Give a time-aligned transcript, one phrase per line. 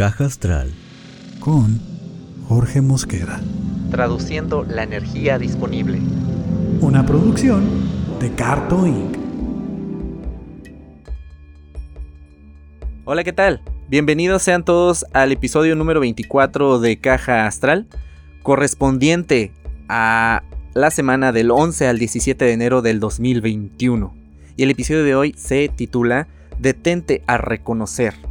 [0.00, 0.72] Caja Astral
[1.40, 1.78] con
[2.48, 3.38] Jorge Mosqueda.
[3.90, 5.98] Traduciendo la energía disponible.
[6.80, 7.68] Una producción
[8.18, 9.18] de Carto Inc.
[13.04, 13.60] Hola, ¿qué tal?
[13.90, 17.86] Bienvenidos sean todos al episodio número 24 de Caja Astral,
[18.42, 19.52] correspondiente
[19.90, 24.14] a la semana del 11 al 17 de enero del 2021.
[24.56, 26.26] Y el episodio de hoy se titula
[26.58, 28.29] Detente a reconocer.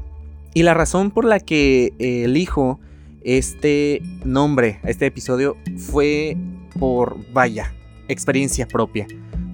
[0.53, 2.79] Y la razón por la que elijo
[3.23, 6.37] este nombre a este episodio fue
[6.79, 7.73] por, vaya,
[8.07, 9.07] experiencia propia.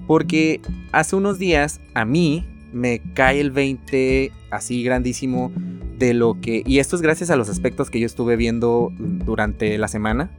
[0.06, 0.60] Porque
[0.92, 5.52] hace unos días a mí me cae el 20 así grandísimo
[5.98, 6.62] de lo que...
[6.64, 10.30] Y esto es gracias a los aspectos que yo estuve viendo durante la semana.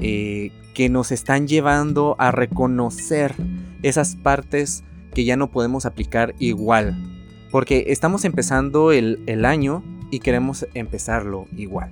[0.00, 3.34] Eh, que nos están llevando a reconocer
[3.82, 7.17] esas partes que ya no podemos aplicar igual.
[7.50, 11.90] Porque estamos empezando el, año y queremos empezarlo igual.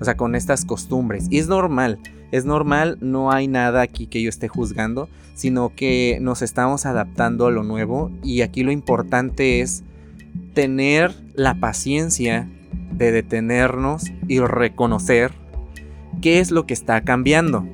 [0.00, 1.26] O sea, con estas costumbres.
[1.30, 1.98] Y es normal,
[2.32, 7.46] es normal, no hay nada aquí que yo esté juzgando, sino que nos estamos adaptando
[7.46, 9.84] a lo nuevo y aquí lo importante es
[10.54, 12.48] tener la paciencia
[12.92, 15.32] de detenernos y reconocer
[16.20, 17.66] qué es lo que está cambiando.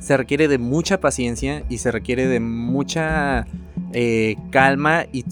[0.00, 3.46] Se requiere de mucha paciencia y se requiere de mucha
[3.94, 5.24] eh, calma y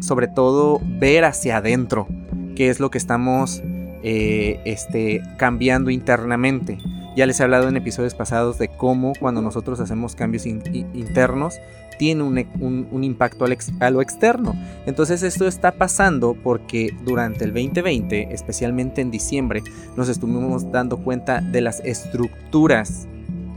[0.00, 2.06] sobre todo ver hacia adentro
[2.54, 3.62] qué es lo que estamos
[4.02, 6.78] eh, este, cambiando internamente.
[7.16, 11.58] Ya les he hablado en episodios pasados de cómo cuando nosotros hacemos cambios internos
[11.98, 14.54] tiene un, impacto a lo externo.
[14.86, 19.62] Entonces esto está pasando porque durante el 2020, especialmente en diciembre,
[19.96, 23.06] nos estuvimos dando cuenta de las estructuras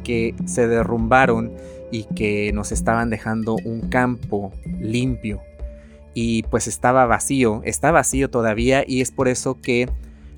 [0.03, 1.53] que se derrumbaron
[1.93, 5.41] y que nos estaban dejando un campo limpio.
[6.15, 9.87] Y pues estaba vacío, está vacío todavía y es por eso que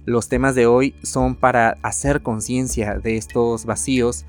[0.03, 4.25] los temas de hoy son para hacer conciencia de estos vacíos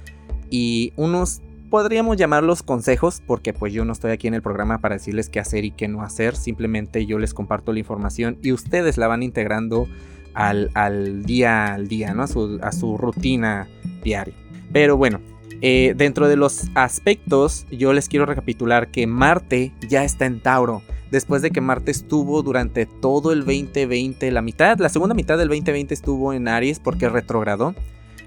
[0.51, 4.95] y unos podríamos llamarlos consejos porque pues yo no estoy aquí en el programa para
[4.95, 8.99] decirles qué hacer y qué no hacer, simplemente yo les comparto la información y ustedes
[8.99, 9.89] la van integrando
[10.33, 12.23] al, día al día, ¿no?
[12.23, 13.67] a, su, rutina
[14.05, 14.35] diaria.
[14.73, 15.21] Pero bueno,
[15.61, 20.83] eh, dentro de los aspectos yo les quiero recapitular que Marte ya está en Tauro
[21.11, 25.49] después de que Marte estuvo durante todo el 2020, la mitad, la segunda mitad del
[25.49, 27.75] 2020 estuvo en Aries porque retrogradó.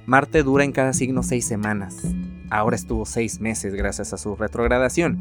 [0.05, 1.97] Marte dura en cada signo seis semanas.
[2.49, 5.19] Ahora estuvo seis meses gracias a su retrogradación.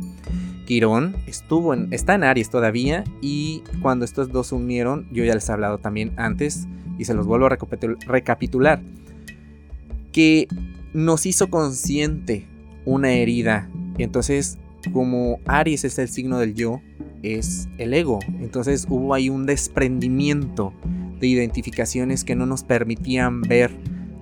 [0.66, 5.34] Quirón estuvo en, está en Aries todavía y cuando estos dos se unieron, yo ya
[5.34, 6.66] les he hablado también antes
[6.98, 7.58] y se los vuelvo a
[8.06, 8.80] recapitular,
[10.12, 10.48] que
[10.92, 12.46] nos hizo consciente
[12.84, 13.70] una herida.
[13.98, 14.58] Entonces,
[14.92, 16.80] como Aries es el signo del yo,
[17.22, 18.20] es el ego.
[18.40, 20.72] Entonces hubo ahí un desprendimiento
[21.20, 23.70] de identificaciones que no nos permitían ver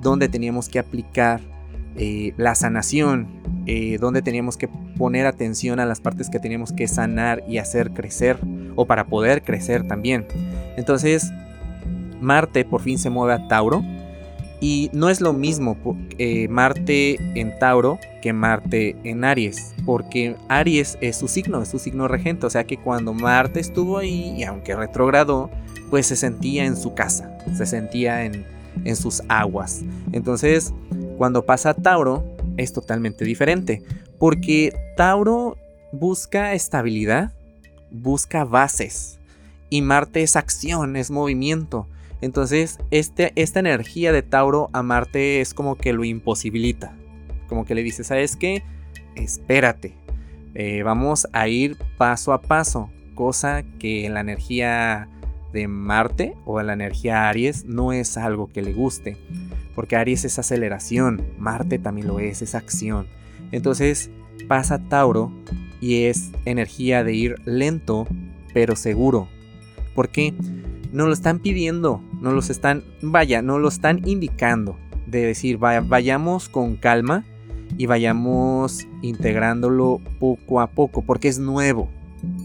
[0.00, 1.40] dónde teníamos que aplicar
[1.96, 3.28] eh, la sanación,
[3.66, 7.92] eh, dónde teníamos que poner atención a las partes que teníamos que sanar y hacer
[7.92, 8.38] crecer,
[8.76, 10.26] o para poder crecer también.
[10.76, 11.30] Entonces,
[12.20, 13.84] Marte por fin se mueve a Tauro
[14.60, 15.76] y no es lo mismo
[16.18, 21.78] eh, Marte en Tauro que Marte en Aries, porque Aries es su signo, es su
[21.78, 25.50] signo regente, o sea que cuando Marte estuvo ahí y aunque retrogradó,
[25.90, 28.44] pues se sentía en su casa, se sentía en,
[28.84, 29.82] en sus aguas.
[30.12, 30.72] Entonces,
[31.18, 32.24] cuando pasa a Tauro,
[32.56, 33.82] es totalmente diferente,
[34.18, 35.56] porque Tauro
[35.92, 37.32] busca estabilidad,
[37.90, 39.16] busca bases,
[39.68, 41.88] y Marte es acción, es movimiento.
[42.20, 46.96] Entonces, este, esta energía de Tauro a Marte es como que lo imposibilita.
[47.48, 48.62] Como que le dice, ¿sabes qué?
[49.14, 49.94] Espérate.
[50.54, 52.90] Eh, vamos a ir paso a paso.
[53.14, 55.08] Cosa que la energía
[55.52, 59.16] de Marte o la energía Aries no es algo que le guste.
[59.74, 61.22] Porque Aries es aceleración.
[61.38, 63.06] Marte también lo es, es acción.
[63.52, 64.10] Entonces
[64.48, 65.32] pasa Tauro
[65.80, 68.06] y es energía de ir lento
[68.54, 69.28] pero seguro.
[69.94, 70.32] ¿Por qué?
[70.92, 74.76] Nos lo están pidiendo, nos los están, vaya, nos lo están indicando.
[75.06, 77.24] De decir, vayamos con calma
[77.78, 81.88] y vayamos integrándolo poco a poco, porque es nuevo.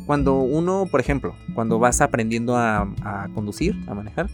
[0.05, 4.29] Cuando uno, por ejemplo, cuando vas aprendiendo a, a conducir, a manejar,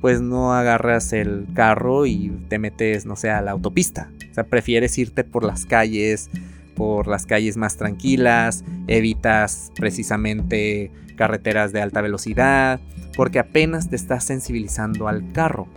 [0.00, 4.10] pues no agarras el carro y te metes, no sé, a la autopista.
[4.30, 6.30] O sea, prefieres irte por las calles,
[6.74, 12.80] por las calles más tranquilas, evitas precisamente carreteras de alta velocidad,
[13.16, 15.68] porque apenas te estás sensibilizando al carro.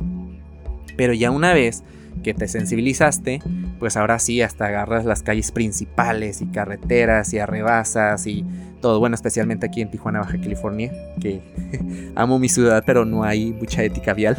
[0.97, 1.83] Pero ya una vez
[2.23, 3.41] que te sensibilizaste,
[3.79, 8.45] pues ahora sí, hasta agarras las calles principales y carreteras y arrebasas y
[8.81, 8.99] todo.
[8.99, 11.41] Bueno, especialmente aquí en Tijuana, Baja California, que
[12.15, 14.37] amo mi ciudad, pero no hay mucha ética vial.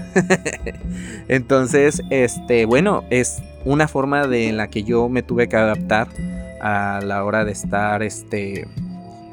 [1.29, 6.09] Entonces, este, bueno, es una forma de la que yo me tuve que adaptar
[6.61, 8.67] a la hora de estar, este,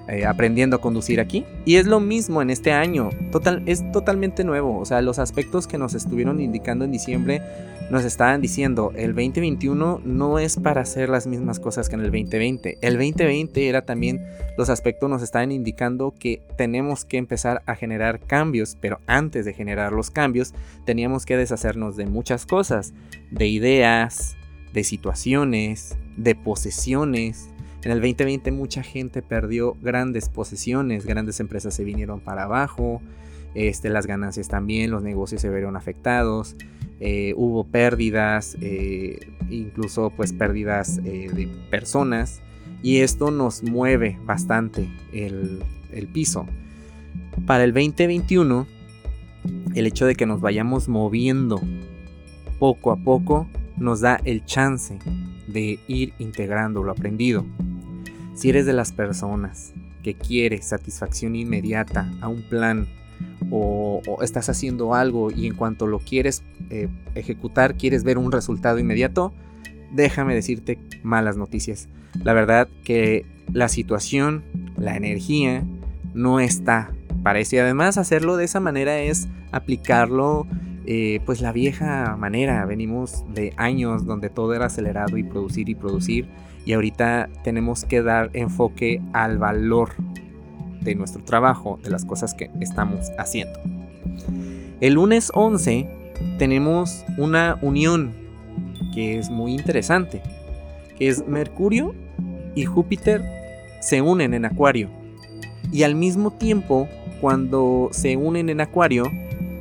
[0.07, 1.45] eh, aprendiendo a conducir aquí.
[1.65, 4.77] Y es lo mismo en este año, total, es totalmente nuevo.
[4.77, 7.41] O sea, los aspectos que nos estuvieron indicando en diciembre
[7.89, 12.07] nos estaban diciendo, el 2021 no es para hacer las mismas cosas que en el
[12.11, 12.79] 2020.
[12.81, 14.19] El 2020 era también,
[14.57, 19.53] los aspectos nos estaban indicando que tenemos que empezar a generar cambios, pero antes de
[19.53, 20.53] generar los cambios
[20.85, 22.93] teníamos que deshacernos de muchas cosas,
[23.31, 24.35] de ideas,
[24.73, 27.52] de situaciones, de posesiones,
[27.85, 33.01] en el 2020 mucha gente perdió grandes posesiones, grandes empresas se vinieron para abajo,
[33.55, 36.55] este, las ganancias también, los negocios se vieron afectados,
[36.99, 39.19] eh, hubo pérdidas, eh,
[39.49, 42.41] incluso pues pérdidas eh, de personas
[42.81, 46.45] y esto nos mueve bastante el, el piso.
[47.45, 48.67] Para el 2021,
[49.75, 51.61] el hecho de que nos vayamos moviendo
[52.59, 53.47] poco a poco
[53.77, 54.97] nos da el chance
[55.47, 57.45] de ir integrando lo aprendido.
[58.33, 62.87] Si eres de las personas que quiere satisfacción inmediata a un plan
[63.51, 68.79] o, estás haciendo algo y en cuanto lo quieres eh, ejecutar, quieres ver un resultado
[68.79, 69.33] inmediato,
[69.91, 71.87] déjame decirte malas noticias.
[72.23, 74.43] La verdad que la situación,
[74.77, 75.63] la energía,
[76.13, 76.91] no está
[77.23, 77.55] para eso.
[77.55, 80.47] Y además hacerlo de esa manera es aplicarlo
[80.85, 82.65] eh, pues la vieja manera.
[82.65, 86.27] Venimos de años donde todo era acelerado y producir y producir
[86.65, 89.89] y ahorita tenemos que dar enfoque al valor
[90.81, 93.59] de nuestro trabajo, de las cosas que estamos haciendo.
[94.81, 95.87] El lunes 11
[96.37, 98.13] tenemos una unión
[98.93, 100.21] que es muy interesante,
[100.97, 101.95] que es Mercurio
[102.55, 103.23] y Júpiter
[103.81, 104.89] se unen en Acuario.
[105.71, 106.87] Y al mismo tiempo,
[107.19, 109.11] cuando se unen en Acuario,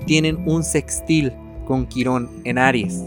[0.04, 1.32] tienen un sextil
[1.66, 3.02] con Quirón en Aries.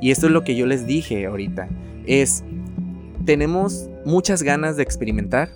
[0.00, 1.68] Y esto es lo que yo les dije ahorita.
[2.06, 2.44] Es
[3.28, 5.50] tenemos muchas ganas de experimentar,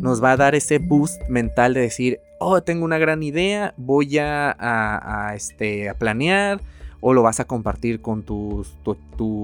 [0.00, 4.16] nos va a dar ese boost mental de decir, oh, tengo una gran idea, voy
[4.18, 6.62] a, este, a planear,
[7.02, 8.64] o lo vas a compartir con tu,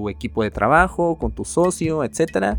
[0.09, 2.57] equipo de trabajo, con tu socio, etc.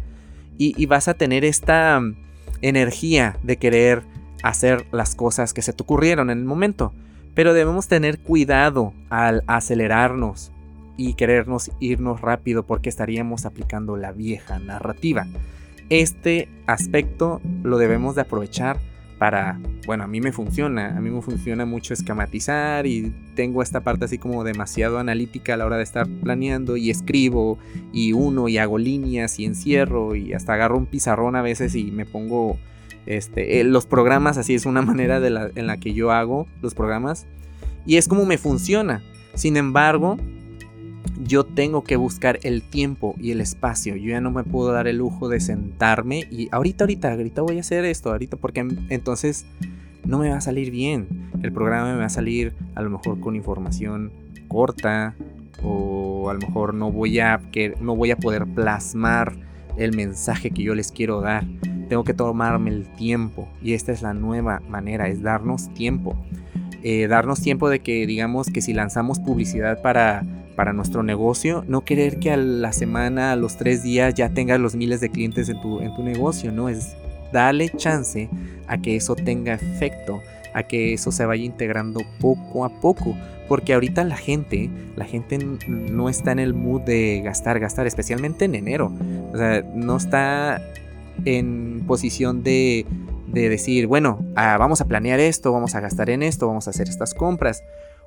[0.56, 2.14] Y, y vas a tener esta mm,
[2.60, 4.04] energía de querer
[4.44, 6.92] hacer las cosas que se te ocurrieron en el momento.
[7.34, 10.52] Pero debemos tener cuidado al acelerarnos,
[10.96, 15.26] y querernos irnos rápido porque estaríamos aplicando la vieja narrativa.
[15.88, 18.78] Este aspecto lo debemos de aprovechar
[19.18, 23.80] para, bueno, a mí me funciona, a mí me funciona mucho esquematizar y tengo esta
[23.80, 27.56] parte así como demasiado analítica a la hora de estar planeando y escribo
[27.92, 31.92] y uno y hago líneas y encierro y hasta agarro un pizarrón a veces y
[31.92, 32.58] me pongo
[33.06, 36.48] este, eh, los programas, así es una manera de la, en la que yo hago
[36.60, 37.26] los programas
[37.86, 39.04] y es como me funciona.
[39.34, 40.18] Sin embargo,
[41.24, 43.96] yo tengo que buscar el tiempo y el espacio.
[43.96, 47.58] Yo ya no me puedo dar el lujo de sentarme y ahorita, ahorita, ahorita voy
[47.58, 49.46] a hacer esto, ahorita, porque entonces
[50.04, 51.30] no me va a salir bien.
[51.42, 54.10] El programa me va a salir a lo mejor con información
[54.48, 55.14] corta
[55.62, 59.32] o a lo mejor no voy a, que, no voy a poder plasmar
[59.76, 61.44] el mensaje que yo les quiero dar.
[61.88, 66.16] Tengo que tomarme el tiempo y esta es la nueva manera, es darnos tiempo.
[66.82, 70.24] Eh, darnos tiempo de que digamos que si lanzamos publicidad para
[70.54, 74.60] para nuestro negocio, no querer que a la semana, a los tres días ya tengas
[74.60, 76.68] los miles de clientes en tu, en tu negocio, ¿no?
[76.68, 76.94] Es
[77.32, 78.28] darle chance
[78.66, 80.20] a que eso tenga efecto,
[80.54, 83.16] a que eso se vaya integrando poco a poco,
[83.48, 88.44] porque ahorita la gente, la gente no está en el mood de gastar, gastar, especialmente
[88.44, 88.92] en enero,
[89.32, 90.60] o sea, no está
[91.24, 92.86] en posición de,
[93.32, 96.70] de decir, bueno, ah, vamos a planear esto, vamos a gastar en esto, vamos a
[96.70, 97.62] hacer estas compras.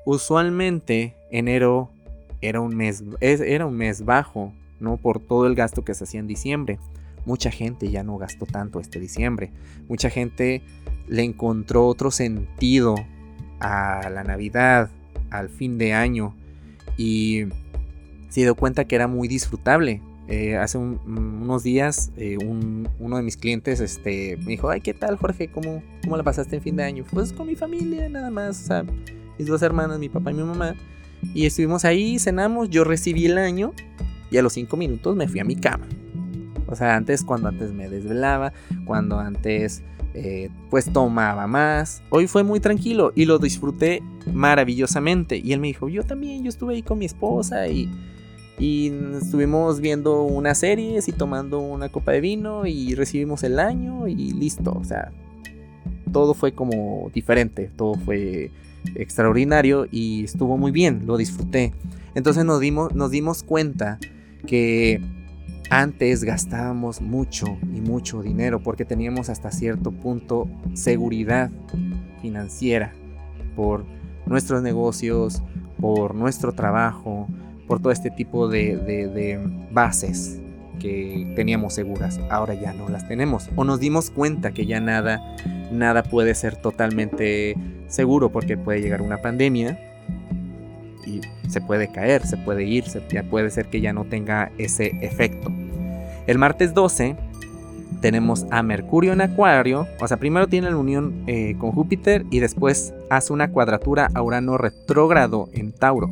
[0.06, 1.90] Usualmente enero
[2.42, 4.98] era un mes, era un mes bajo, ¿no?
[4.98, 6.80] Por todo el gasto que se hacía en diciembre.
[7.26, 9.52] Mucha gente ya no gastó tanto este diciembre.
[9.90, 10.62] Mucha gente
[11.08, 12.96] le encontró otro sentido
[13.60, 14.92] a la Navidad,
[15.32, 16.36] al fin de año
[16.98, 17.46] y
[18.30, 20.02] se dio cuenta que era muy disfrutable.
[20.28, 25.18] Eh, hace unos días eh, uno de mis clientes este, me dijo, ay, ¿qué tal
[25.18, 25.50] Jorge?
[25.50, 27.04] ¿Cómo, ¿Cómo la pasaste en fin de año?
[27.12, 28.68] Pues con mi familia nada más,
[29.38, 30.76] mis dos hermanas, mi papá y mi mamá.
[31.34, 33.74] Y estuvimos ahí, cenamos, yo recibí el año
[34.32, 35.88] y a los cinco minutos me fui a mi cama.
[36.68, 38.52] O sea, antes, cuando antes me desvelaba,
[38.86, 39.84] cuando antes
[40.18, 42.02] eh, pues tomaba más.
[42.10, 44.02] Hoy fue muy tranquilo y lo disfruté
[44.34, 45.38] maravillosamente.
[45.38, 47.90] Y él me dijo, yo también, yo estuve ahí con mi esposa y,
[48.58, 54.08] Y estuvimos viendo una serie y tomando una copa de vino y recibimos el año
[54.08, 54.72] y listo.
[54.80, 55.12] O sea,
[56.12, 58.52] todo fue como diferente, todo fue
[58.96, 61.74] extraordinario y estuvo muy bien, lo disfruté.
[62.14, 64.00] Entonces nos dimos, nos dimos cuenta
[64.48, 65.02] que
[65.70, 71.50] antes gastábamos mucho y mucho dinero porque teníamos hasta cierto punto seguridad
[72.22, 72.94] financiera
[73.56, 73.84] por
[74.26, 75.42] nuestros negocios,
[75.80, 77.28] por nuestro trabajo,
[77.68, 79.40] por todo este tipo de,
[79.72, 80.40] bases
[80.80, 82.20] que teníamos seguras.
[82.30, 83.50] Ahora ya no las tenemos.
[83.56, 85.22] O nos dimos cuenta que ya nada,
[85.72, 87.56] nada puede ser totalmente
[87.88, 89.80] seguro porque puede llegar una pandemia
[91.06, 94.98] y se puede caer, se puede ir, se, puede ser que ya no tenga ese
[95.02, 95.52] efecto.
[96.28, 97.16] El martes 12
[98.02, 102.40] tenemos a Mercurio en Acuario, o sea, primero tiene la unión eh, con Júpiter y
[102.40, 106.10] después hace una cuadratura a Urano retrógrado en Tauro.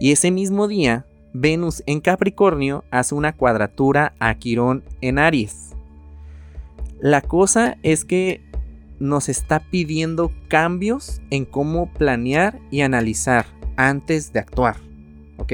[0.00, 1.04] Y ese mismo día,
[1.34, 5.76] Venus en Capricornio hace una cuadratura a Quirón en Aries.
[7.00, 8.40] La cosa es que
[8.98, 13.44] nos está pidiendo cambios en cómo planear y analizar
[13.76, 14.76] antes de actuar.
[15.36, 15.52] ¿Ok?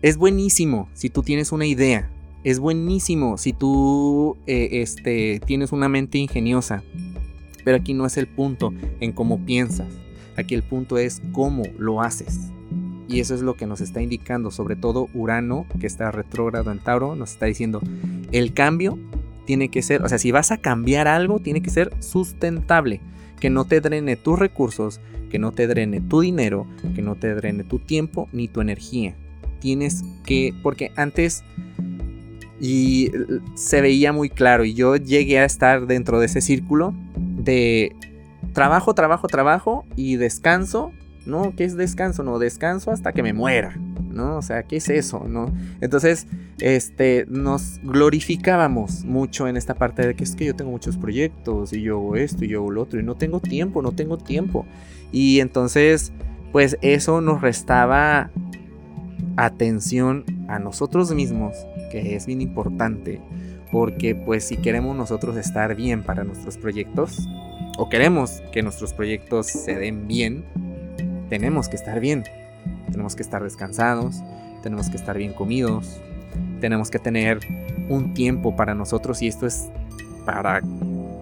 [0.00, 2.10] Es buenísimo si tú tienes una idea.
[2.42, 6.82] Es buenísimo si tú eh, este, tienes una mente ingeniosa.
[7.66, 9.88] Pero aquí no es el punto en cómo piensas.
[10.38, 12.50] Aquí el punto es cómo lo haces.
[13.10, 16.78] Y eso es lo que nos está indicando, sobre todo Urano, que está retrógrado en
[16.78, 17.82] Tauro, nos está diciendo,
[18.30, 19.00] el cambio
[19.46, 23.00] tiene que ser, o sea, si vas a cambiar algo, tiene que ser sustentable,
[23.40, 27.34] que no te drene tus recursos, que no te drene tu dinero, que no te
[27.34, 29.16] drene tu tiempo ni tu energía.
[29.58, 31.42] Tienes que, porque antes
[32.60, 33.10] y
[33.54, 37.96] se veía muy claro y yo llegué a estar dentro de ese círculo de
[38.52, 40.92] trabajo, trabajo, trabajo y descanso
[41.26, 42.22] no, ¿qué es descanso?
[42.22, 43.76] No, descanso hasta que me muera,
[44.10, 44.36] ¿no?
[44.36, 45.26] O sea, ¿qué es eso?
[45.28, 45.52] ¿No?
[45.80, 46.26] Entonces,
[46.58, 51.72] este, nos glorificábamos mucho en esta parte de que es que yo tengo muchos proyectos
[51.72, 54.18] y yo hago esto y yo hago lo otro y no tengo tiempo, no tengo
[54.18, 54.66] tiempo.
[55.12, 56.12] Y entonces,
[56.52, 58.30] pues eso nos restaba
[59.36, 61.54] atención a nosotros mismos,
[61.90, 63.20] que es bien importante,
[63.70, 67.28] porque pues si queremos nosotros estar bien para nuestros proyectos,
[67.78, 70.44] o queremos que nuestros proyectos se den bien,
[71.30, 72.24] tenemos que estar bien.
[72.90, 74.22] Tenemos que estar descansados,
[74.62, 75.98] tenemos que estar bien comidos,
[76.60, 77.40] tenemos que tener
[77.88, 79.70] un tiempo para nosotros y esto es
[80.26, 80.60] para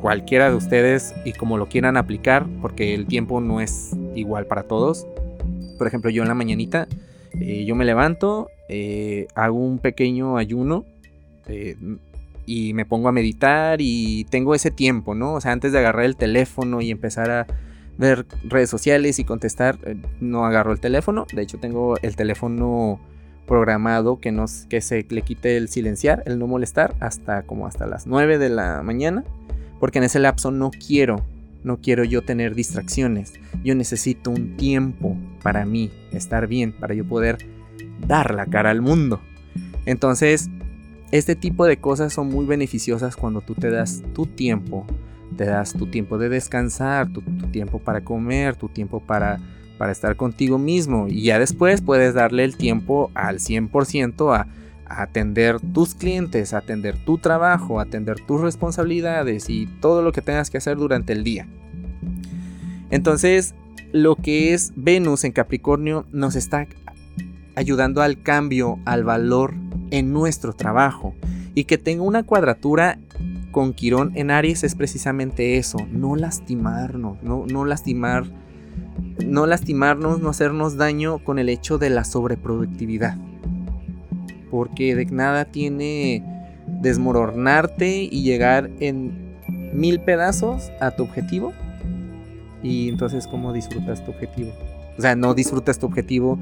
[0.01, 4.65] cualquiera de ustedes y como lo quieran aplicar, porque el tiempo no es igual para
[4.65, 5.07] todos.
[5.77, 6.89] Por ejemplo, yo en la mañanita,
[7.39, 10.85] eh, yo me levanto, eh, hago un pequeño ayuno
[11.47, 11.77] eh,
[12.47, 15.35] y me pongo a meditar y tengo ese tiempo, ¿no?
[15.35, 17.47] O sea, antes de agarrar el teléfono y empezar a
[17.99, 21.27] ver redes sociales y contestar, eh, no agarro el teléfono.
[21.33, 23.01] De hecho, tengo el teléfono
[23.47, 27.87] programado que, nos, que se le quite el silenciar, el no molestar, hasta como hasta
[27.87, 29.25] las 9 de la mañana.
[29.81, 31.25] Porque en ese lapso no quiero,
[31.65, 33.35] no quiero yo tener distracciones.
[33.65, 37.39] Yo necesito un tiempo para mí, estar bien, para yo poder
[38.07, 39.21] dar la cara al mundo.
[39.87, 40.51] Entonces,
[41.11, 44.87] este tipo de cosas son muy beneficiosas cuando tú te das tu tiempo
[45.37, 49.41] te das tu tiempo de descansar, tu, tiempo para comer, tu tiempo para,
[49.79, 51.07] para estar contigo mismo.
[51.09, 54.47] Y ya después puedes darle el tiempo al 100% a,
[54.87, 60.23] a atender tus clientes, a atender tu trabajo, atender tus responsabilidades y todo lo que
[60.23, 61.47] tengas que hacer durante el día.
[62.91, 63.55] Entonces,
[63.93, 66.67] lo que es Venus en Capricornio nos está
[67.55, 69.55] ayudando al cambio, al valor
[69.91, 71.15] en nuestro trabajo
[71.55, 72.99] y que tenga una cuadratura
[73.51, 78.25] con Quirón en Aries es precisamente eso, no lastimarnos, no, no lastimar,
[79.25, 83.17] no lastimarnos, no hacernos daño con el hecho de la sobreproductividad.
[84.51, 86.25] Porque de nada tiene
[86.81, 89.37] desmoronarte y llegar en
[89.73, 91.53] mil pedazos a tu objetivo.
[92.63, 94.53] Y entonces, ¿cómo disfrutas tu objetivo?
[94.99, 96.39] O sea, no disfrutas tu objetivo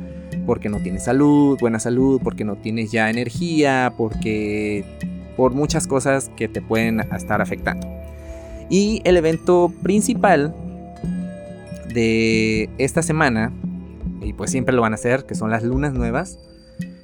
[0.46, 4.84] porque no tienes salud, buena salud, porque no tienes ya energía, porque
[5.36, 7.86] por muchas cosas que te pueden estar afectando.
[8.68, 10.54] Y el evento principal
[11.92, 13.52] de esta semana,
[14.22, 16.38] y pues siempre lo van a hacer, que son las lunas nuevas,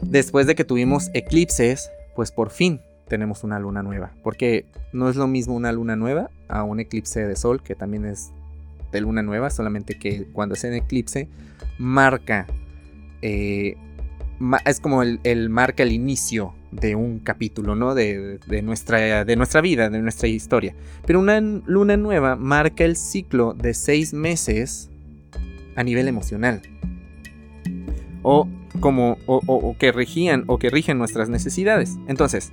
[0.03, 4.13] después de que tuvimos eclipses, pues por fin tenemos una luna nueva.
[4.23, 8.07] Porque no es lo mismo una luna nueva a un eclipse de sol, que también
[8.07, 8.33] es
[8.91, 11.29] de luna nueva, solamente que cuando es en eclipse
[11.79, 12.47] marca,
[13.23, 13.77] eh,
[14.65, 17.95] es como el marca el inicio de un capítulo, ¿no?
[17.95, 20.75] De, nuestra, de nuestra vida, de nuestra historia.
[21.07, 24.91] Pero una luna nueva marca el ciclo de seis meses
[25.77, 26.63] a nivel emocional.
[28.23, 28.49] O
[28.81, 31.99] como o, que regían o que rigen nuestras necesidades.
[32.09, 32.53] Entonces,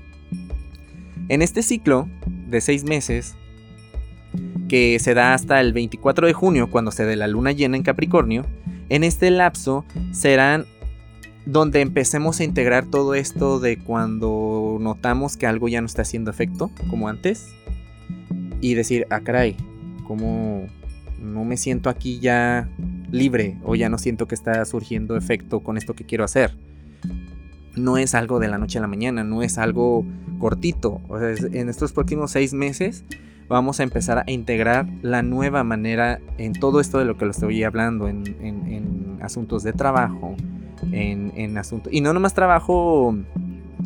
[1.29, 2.07] en este ciclo
[2.49, 3.35] de seis meses,
[4.67, 7.83] que se da hasta el 24 de junio, cuando se dé la luna llena en
[7.83, 8.45] Capricornio,
[8.89, 10.65] en este lapso serán
[11.51, 16.29] donde empecemos a integrar todo esto de cuando notamos que algo ya no está haciendo
[16.29, 17.47] efecto, como antes,
[18.61, 19.57] y decir, ah, caray,
[20.05, 20.67] ¿cómo
[21.19, 22.69] no me siento aquí ya
[23.11, 26.55] libre o ya no siento que está surgiendo efecto con esto que quiero hacer?
[27.75, 30.05] No es algo de la noche a la mañana, no es algo
[30.37, 31.01] cortito.
[31.51, 33.03] en estos próximos seis meses
[33.47, 37.31] vamos a empezar a integrar la nueva manera en todo esto de lo que lo
[37.31, 40.35] estoy hablando, en, asuntos de trabajo,
[40.91, 41.91] en, asuntos...
[41.93, 43.15] Y no nomás trabajo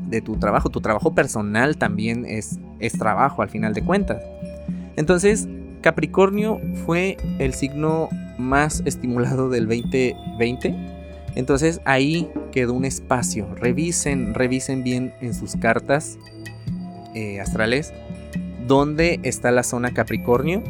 [0.08, 4.22] de tu trabajo, tu trabajo personal también es, es trabajo al final de cuentas.
[4.96, 5.48] Entonces,
[5.82, 10.76] Capricornio fue el signo más estimulado del 2020.
[11.36, 13.48] Entonces ahí quedó un espacio.
[13.56, 16.18] Revisen, revisen bien en sus cartas
[17.16, 17.94] eh, astrales
[18.68, 20.64] dónde está la zona Capricornio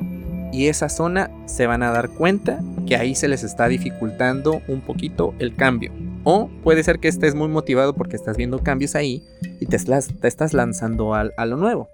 [0.52, 4.82] y esa zona se van a dar cuenta que ahí se les está dificultando un
[4.82, 5.92] poquito el cambio.
[6.24, 9.24] O puede ser que estés muy motivado porque estás viendo cambios ahí
[9.60, 11.90] y te, estás lanzando a, lo nuevo.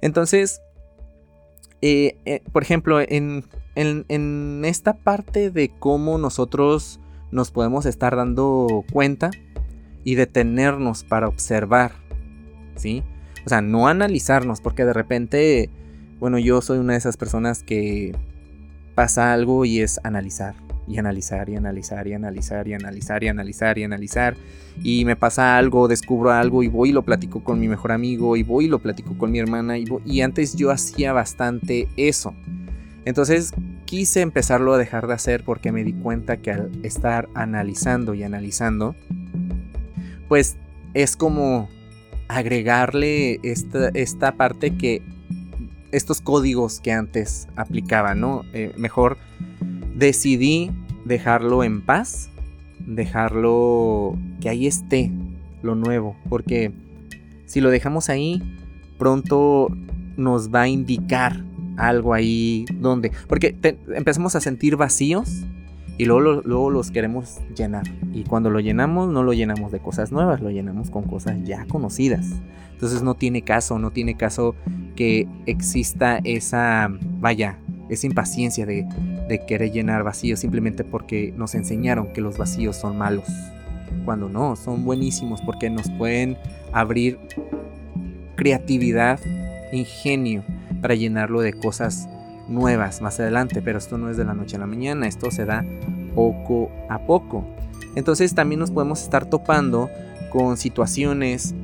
[0.00, 0.62] Entonces,
[1.82, 3.44] eh, eh, por ejemplo, en,
[3.74, 6.98] en, esta parte de cómo nosotros
[7.30, 9.30] nos podemos estar dando cuenta
[10.02, 11.92] y detenernos para observar,
[12.76, 13.02] ¿sí?
[13.44, 15.70] O sea, no analizarnos, porque de repente,
[16.18, 18.16] bueno, yo soy una de esas personas que
[18.94, 20.54] pasa algo y es analizar,
[20.88, 24.36] y analizar, y analizar, y analizar, y analizar, y analizar, y analizar.
[24.82, 28.36] Y me pasa algo, descubro algo y voy y lo platico con mi mejor amigo,
[28.36, 32.34] y voy y lo platico con mi hermana, y, y antes yo hacía bastante eso.
[33.04, 33.52] Entonces
[33.84, 38.22] quise empezarlo a dejar de hacer porque me di cuenta que al estar analizando y
[38.22, 38.94] analizando,
[40.28, 40.56] pues
[40.94, 41.68] es como
[42.28, 45.00] agregarle esta, esta parte que
[45.90, 48.42] estos códigos que antes aplicaba, ¿no?
[48.52, 49.16] Eh, mejor
[49.98, 50.70] decidí
[51.04, 52.30] dejarlo en paz,
[52.86, 55.10] dejarlo que ahí esté
[55.62, 56.72] lo nuevo, porque
[57.46, 58.42] si lo dejamos ahí,
[58.98, 59.68] pronto
[60.16, 61.44] nos va a indicar
[61.76, 63.56] algo ahí donde, porque
[63.94, 65.44] empezamos a sentir vacíos
[65.96, 67.84] y luego, luego los queremos llenar.
[68.12, 71.66] Y cuando lo llenamos, no lo llenamos de cosas nuevas, lo llenamos con cosas ya
[71.66, 72.40] conocidas.
[72.72, 74.54] Entonces no tiene caso, no tiene caso
[74.94, 76.88] que exista esa,
[77.20, 78.86] vaya, esa impaciencia de,
[79.28, 83.28] de querer llenar vacíos simplemente porque nos enseñaron que los vacíos son malos.
[84.04, 86.36] Cuando no, son buenísimos porque nos pueden
[86.72, 87.18] abrir
[88.36, 89.20] creatividad,
[89.72, 90.44] ingenio
[90.80, 92.08] para llenarlo de cosas
[92.48, 95.44] nuevas más adelante, pero esto no es de la noche a la mañana, esto se
[95.44, 95.64] da
[96.14, 97.44] poco a poco.
[97.94, 99.90] Entonces también nos podemos estar topando
[100.30, 101.54] con situaciones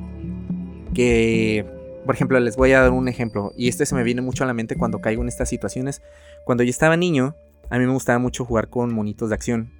[0.93, 1.65] que,
[2.05, 4.47] por ejemplo, les voy a dar un ejemplo, y este se me viene mucho a
[4.47, 6.01] la mente cuando caigo en estas situaciones.
[6.45, 7.35] Cuando yo estaba niño,
[7.69, 9.71] a mí me gustaba mucho jugar con monitos de acción.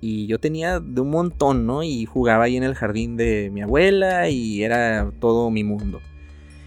[0.00, 1.82] Y yo tenía de un montón, ¿no?
[1.82, 6.00] Y jugaba ahí en el jardín de mi abuela y era todo mi mundo.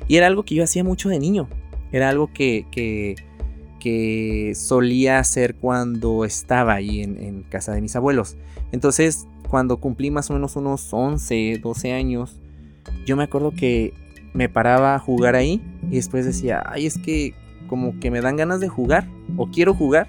[0.08, 1.48] Y era algo que yo hacía mucho de niño.
[1.94, 3.16] Era algo que, que
[3.82, 8.38] que solía hacer cuando estaba ahí en, casa de mis abuelos.
[8.72, 12.38] Entonces, cuando cumplí más o menos unos 11, 12 años,
[13.06, 13.94] yo me acuerdo que
[14.34, 17.34] me paraba a jugar ahí y después decía, ay, es que
[17.68, 20.08] como que me dan ganas de jugar o quiero jugar,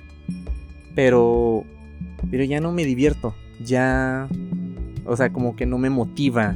[0.95, 1.65] pero
[2.31, 4.29] pero ya no me divierto, ya
[5.05, 6.55] o sea, como que no me motiva,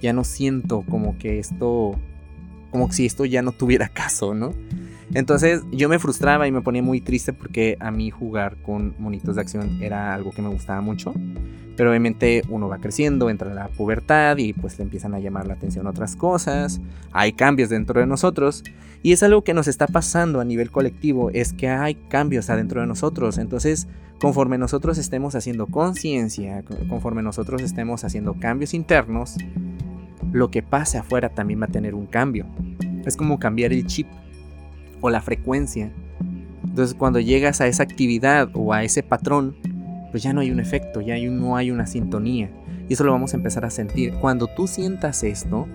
[0.00, 1.98] ya no siento como que esto
[2.70, 4.52] como si esto ya no tuviera caso, ¿no?
[5.14, 9.34] Entonces yo me frustraba y me ponía muy triste porque a mí jugar con monitos
[9.34, 11.12] de acción era algo que me gustaba mucho.
[11.76, 15.54] Pero obviamente uno va creciendo, entra la pubertad y pues le empiezan a llamar la
[15.54, 16.80] atención otras cosas.
[17.12, 18.62] Hay cambios dentro de nosotros.
[19.02, 22.82] Y es algo que nos está pasando a nivel colectivo, es que hay cambios adentro
[22.82, 23.38] de nosotros.
[23.38, 23.88] Entonces,
[24.20, 29.36] conforme nosotros estemos haciendo conciencia, conforme nosotros estemos haciendo cambios internos,
[30.32, 32.44] lo que pase afuera también va a tener un cambio.
[33.06, 34.06] Es como cambiar el chip
[35.00, 35.90] o la frecuencia.
[36.64, 39.56] Entonces cuando llegas a esa actividad o a ese patrón,
[40.10, 42.50] pues ya no hay un efecto, ya no hay una sintonía.
[42.88, 44.14] Y eso lo vamos a empezar a sentir.
[44.14, 45.68] Cuando tú sientas esto,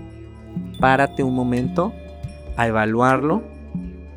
[0.79, 1.93] párate un momento
[2.57, 3.43] a evaluarlo,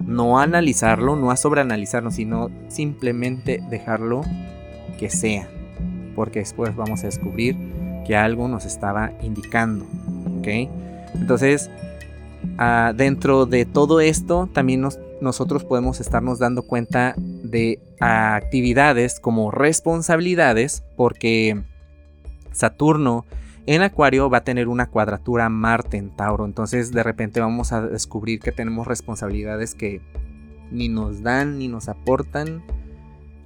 [0.05, 4.23] no a analizarlo, no a sobreanalizarlo, sino simplemente dejarlo
[4.99, 5.49] que sea.
[6.15, 7.57] Porque después vamos a descubrir
[8.07, 9.87] que algo nos estaba indicando.
[10.39, 10.49] ¿Ok?
[11.15, 11.71] Entonces,
[12.57, 14.87] Ah, dentro de todo esto también
[15.21, 21.63] nosotros podemos estarnos dando cuenta de actividades como responsabilidades porque
[22.53, 23.27] Saturno
[23.67, 26.47] en Acuario va a tener una cuadratura Marte en Tauro.
[26.47, 30.01] Entonces de repente vamos a descubrir que tenemos responsabilidades que
[30.71, 32.63] ni nos dan, ni nos aportan,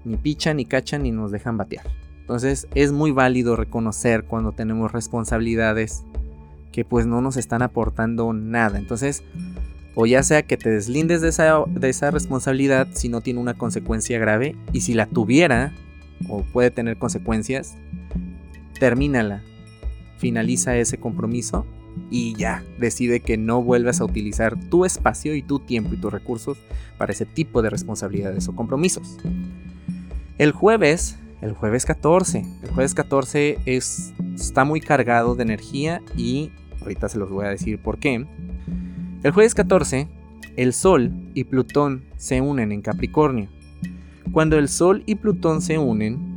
[0.04, 1.86] ni pichan, ni cachan, ni nos dejan batear.
[2.20, 6.04] Entonces es muy válido reconocer cuando tenemos responsabilidades
[6.72, 8.78] que pues no nos están aportando nada.
[8.78, 9.22] Entonces,
[9.94, 13.54] o ya sea que te deslindes de esa, de esa responsabilidad si no tiene una
[13.54, 15.72] consecuencia grave, y si la tuviera,
[16.28, 17.76] o puede tener consecuencias,
[18.78, 19.42] termínala
[20.22, 21.66] finaliza ese compromiso
[22.08, 26.12] y ya, decide que no vuelvas a utilizar tu espacio y tu tiempo y tus
[26.12, 26.58] recursos
[26.96, 29.18] para ese tipo de responsabilidades o compromisos.
[30.38, 36.52] El jueves, el jueves 14, el jueves 14 es, está muy cargado de energía y
[36.82, 38.26] ahorita se los voy a decir por qué.
[39.22, 40.08] El jueves 14,
[40.56, 43.48] el Sol y Plutón se unen en Capricornio.
[44.32, 46.32] Cuando el Sol y Plutón se unen,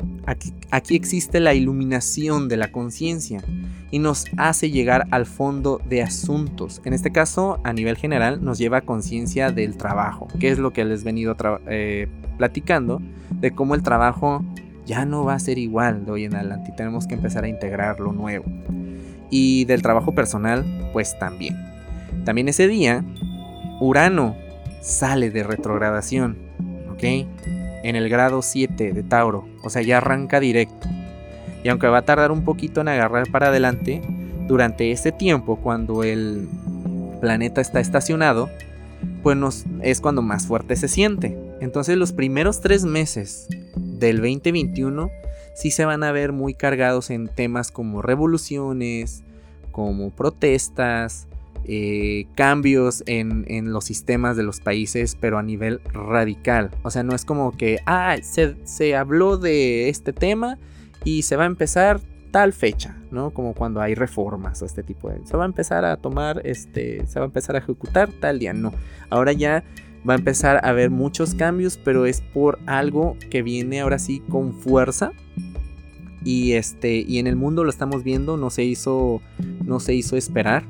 [0.71, 3.43] Aquí, existe la iluminación de la conciencia
[3.91, 6.81] y nos hace llegar al fondo de asuntos.
[6.83, 10.73] En este caso, a nivel general, nos lleva a conciencia del trabajo, que es lo
[10.73, 13.01] que les he venido eh, platicando,
[13.39, 14.43] de cómo el trabajo
[14.85, 17.47] ya no va a ser igual de hoy en adelante y tenemos que empezar a
[17.47, 18.45] integrar lo nuevo.
[19.29, 21.55] Y del trabajo personal, pues también.
[22.23, 23.03] También ese día,
[23.79, 24.35] Urano
[24.81, 26.37] sale de retrogradación,
[26.91, 27.03] ¿ok?
[27.85, 30.87] en el grado 7 de Tauro, o sea, ya arranca directo.
[31.63, 34.01] Y aunque va a tardar un poquito en agarrar para adelante,
[34.47, 36.47] durante este tiempo, cuando el
[37.21, 38.49] planeta está estacionado,
[39.21, 41.37] pues es cuando más fuerte se siente.
[41.61, 45.11] Entonces los primeros tres meses del 2021
[45.55, 49.23] sí se van a ver muy cargados en temas como revoluciones,
[49.71, 51.27] como protestas,
[51.67, 56.69] eh, cambios en, los sistemas de los países, pero a nivel radical.
[56.83, 60.59] O sea, no es como que, ah, se, habló de este tema
[61.03, 61.99] y se va a empezar
[62.31, 63.31] tal fecha, ¿no?
[63.31, 65.25] Como cuando hay reformas o este tipo de...
[65.25, 68.53] Se va a empezar a tomar, este, se va a empezar a ejecutar tal día,
[68.53, 68.73] no.
[69.09, 69.63] Ahora ya
[70.07, 74.21] va a empezar a haber muchos cambios, pero es por algo que viene ahora sí
[74.29, 75.11] con fuerza.
[76.23, 79.21] Y este, y en el mundo lo estamos viendo, no se hizo,
[79.63, 80.65] no se hizo esperar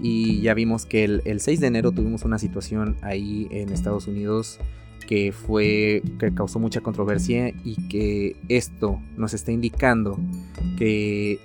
[0.00, 4.58] y ya vimos que el, 6 de enero tuvimos una situación ahí en Estados Unidos
[5.06, 10.18] que fue que causó mucha controversia y que esto nos está indicando
[10.76, 11.40] que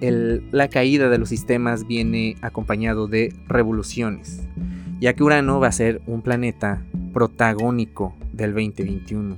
[0.00, 4.42] la caída de los sistemas viene acompañado de revoluciones,
[5.00, 6.82] ya que Urano va a ser un planeta
[7.12, 9.36] protagónico del 2021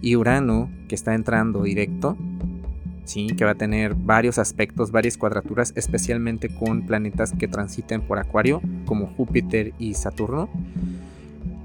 [0.00, 2.16] y Urano que está entrando directo
[3.04, 3.28] ¿sí?
[3.36, 8.60] que va a tener varios aspectos, varias cuadraturas, especialmente con planetas que transiten por Acuario,
[8.86, 10.48] como Júpiter y Saturno.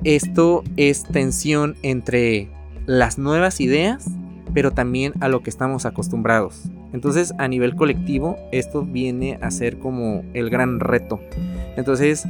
[0.04, 2.50] Esto es tensión entre
[2.86, 4.10] las nuevas ideas,
[4.54, 6.64] pero también a lo que estamos acostumbrados.
[6.94, 11.20] Entonces, a nivel colectivo, esto viene a ser como el gran reto.
[11.76, 12.26] Entonces,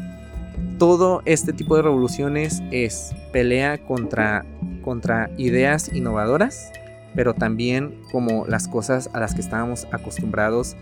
[0.77, 4.45] todo este tipo de revoluciones es pelea contra,
[4.83, 6.71] contra ideas innovadoras
[7.17, 10.77] pero también como las cosas a las que estábamos acostumbrados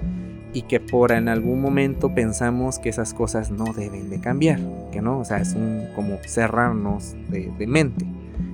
[0.51, 4.59] y que por en algún momento pensamos que esas cosas no deben de cambiar,
[4.91, 8.05] que no, o sea, es un como cerrarnos de, mente.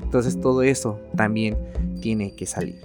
[0.04, 1.58] Entonces todo eso también
[2.02, 2.80] tiene que salir.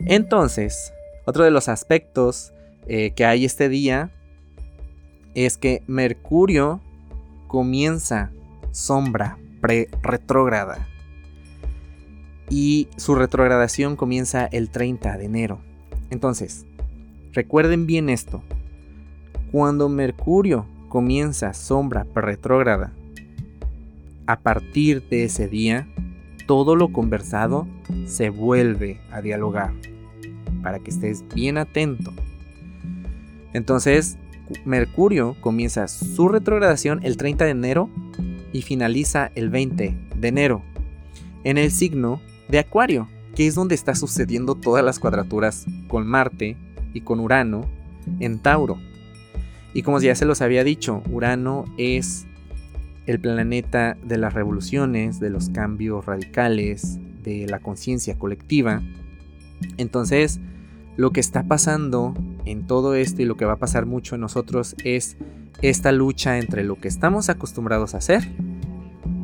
[0.00, 0.92] Entonces,
[1.24, 2.52] otro de los aspectos
[2.88, 4.10] eh, que hay este día
[5.34, 6.82] es que Mercurio
[7.52, 8.32] comienza
[8.70, 10.88] sombra pre-retrógrada
[12.48, 15.60] y su retrogradación comienza el 30 de enero.
[16.08, 16.64] Entonces,
[17.32, 18.42] recuerden bien esto.
[19.50, 22.94] Cuando Mercurio comienza sombra retrógrada,
[24.26, 25.86] a partir de ese día,
[26.46, 27.68] todo lo conversado
[28.06, 29.74] se vuelve a dialogar.
[30.62, 32.14] Para que estés bien atento.
[33.52, 34.16] Entonces,
[34.64, 37.90] Mercurio comienza su retrogradación el 30 de enero
[38.52, 40.62] y finaliza el 20 de enero
[41.44, 46.56] en el signo de Acuario, que es donde está sucediendo todas las cuadraturas con Marte
[46.92, 47.68] y con Urano
[48.20, 48.78] en Tauro.
[49.74, 52.26] Y como ya se los había dicho, Urano es
[53.06, 58.82] el planeta de las revoluciones, de los cambios radicales, de la conciencia colectiva.
[59.78, 60.40] Entonces,
[60.96, 64.20] lo que está pasando en todo esto y lo que va a pasar mucho en
[64.20, 65.16] nosotros es
[65.62, 68.22] esta lucha entre lo que estamos acostumbrados a hacer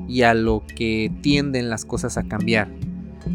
[0.09, 2.69] y a lo que tienden las cosas a cambiar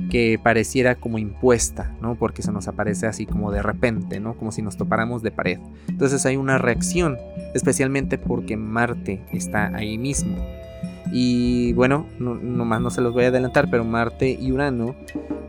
[0.09, 2.15] que pareciera como impuesta, ¿no?
[2.15, 4.35] Porque se nos aparece así como de repente, ¿no?
[4.35, 5.59] Como si nos topáramos de pared.
[5.87, 7.17] Entonces hay una reacción,
[7.53, 10.37] especialmente porque Marte está ahí mismo.
[11.15, 14.95] Y bueno, no, nomás no se los voy a adelantar, pero Marte y Urano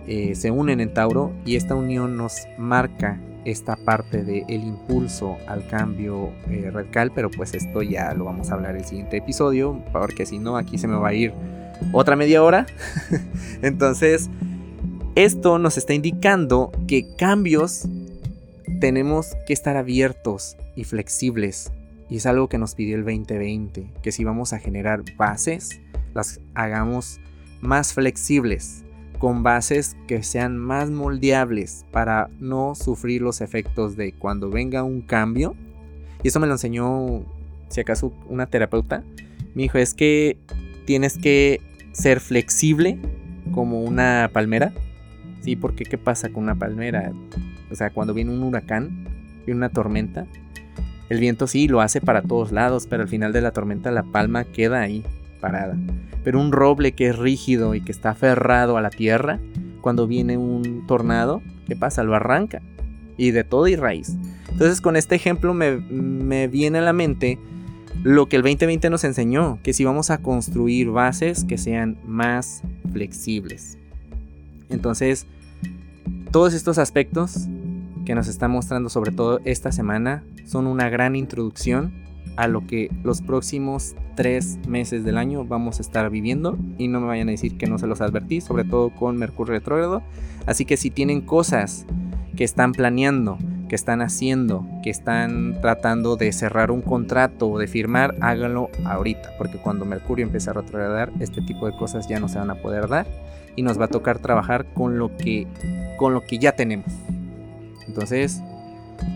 [0.06, 5.38] eh, se unen en Tauro y esta unión nos marca esta parte del el impulso
[5.46, 9.16] al cambio eh, radical, pero pues esto ya lo vamos a hablar en el siguiente
[9.16, 11.32] episodio, porque si no aquí se me va a ir
[11.92, 12.66] otra media hora.
[13.62, 14.28] Entonces,
[15.14, 17.88] esto nos está indicando que cambios
[18.80, 21.72] tenemos que estar abiertos y flexibles.
[22.08, 25.80] Y es algo que nos pidió el 2020, que si vamos a generar bases,
[26.14, 27.20] las hagamos
[27.60, 28.84] más flexibles,
[29.18, 35.00] con bases que sean más moldeables para no sufrir los efectos de cuando venga un
[35.00, 35.54] cambio.
[36.22, 37.24] Y eso me lo enseñó,
[37.68, 39.02] si acaso, una terapeuta.
[39.54, 40.38] Me dijo, es que
[40.84, 41.60] tienes que
[41.92, 42.98] ser flexible
[43.52, 44.74] como una palmera.
[45.40, 47.12] Sí, porque ¿qué pasa con una palmera?
[47.70, 49.04] O sea, cuando viene un huracán,
[49.46, 50.26] y una tormenta,
[51.08, 54.02] el viento sí lo hace para todos lados, pero al final de la tormenta la
[54.02, 55.04] palma queda ahí,
[55.40, 55.76] parada.
[56.22, 59.38] Pero un roble que es rígido y que está aferrado a la tierra,
[59.80, 62.02] cuando viene un tornado, ¿qué pasa?
[62.02, 62.62] Lo arranca.
[63.16, 64.16] Y de todo y raíz.
[64.50, 67.38] Entonces con este ejemplo me, me viene a la mente
[68.02, 72.62] lo que el 2020 nos enseñó, que si vamos a construir bases que sean más
[72.92, 73.78] flexibles.
[74.68, 75.26] Entonces,
[76.30, 77.46] todos estos aspectos
[78.04, 81.92] que nos está mostrando sobre todo esta semana son una gran introducción
[82.36, 87.00] a lo que los próximos tres meses del año vamos a estar viviendo y no
[87.00, 90.02] me vayan a decir que no se los advertí, sobre todo con Mercurio retrógrado.
[90.46, 91.86] Así que si tienen cosas
[92.36, 93.38] que están planeando,
[93.68, 99.30] que están haciendo, que están tratando de cerrar un contrato o de firmar, háganlo ahorita,
[99.38, 102.56] porque cuando Mercurio empiece a retrogradar, este tipo de cosas ya no se van a
[102.56, 103.06] poder dar
[103.56, 105.46] y nos va a tocar trabajar con lo que
[105.96, 106.86] con lo que ya tenemos.
[107.86, 108.40] Entonces,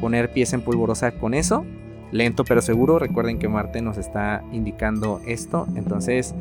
[0.00, 1.64] poner pies en polvorosa con eso
[2.10, 2.98] lento pero seguro.
[2.98, 5.66] Recuerden que Marte nos está indicando esto.
[5.74, 6.34] Entonces,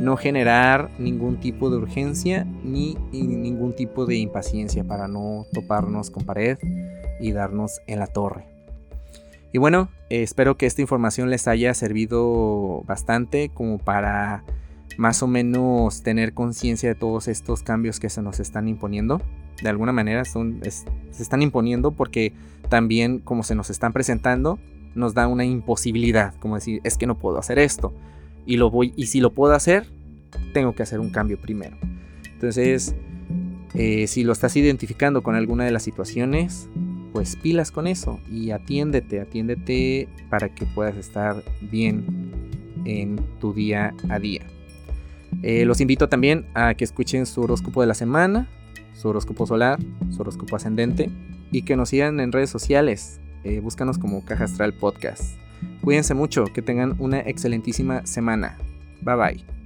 [0.00, 6.24] no generar ningún tipo de urgencia ni, ningún tipo de impaciencia para no toparnos con
[6.24, 6.58] pared
[7.20, 8.46] y darnos en la torre.
[9.52, 14.44] Y bueno, espero que esta información les haya servido bastante como para
[14.96, 19.20] más o menos tener conciencia de todos estos cambios que se nos están imponiendo.
[19.62, 22.32] De alguna manera son, se están imponiendo porque
[22.68, 24.58] también como se nos están presentando,
[24.94, 27.94] nos da una imposibilidad, como decir, es que no puedo hacer esto.
[28.46, 29.86] Y, lo voy, y si lo puedo hacer,
[30.52, 31.76] tengo que hacer un cambio primero.
[32.32, 32.94] Entonces,
[33.74, 36.68] eh, si lo estás identificando con alguna de las situaciones,
[37.12, 42.32] pues pilas con eso y atiéndete, atiéndete para que puedas estar bien
[42.84, 44.42] en tu día a día.
[45.42, 48.48] Eh, los invito también a que escuchen su horóscopo de la semana,
[48.94, 49.78] su horóscopo solar,
[50.10, 51.10] su horóscopo ascendente
[51.50, 53.20] y que nos sigan en redes sociales.
[53.44, 55.36] Eh, búscanos como Caja Astral Podcast.
[55.82, 58.58] Cuídense mucho, que tengan una excelentísima semana.
[59.02, 59.59] Bye bye.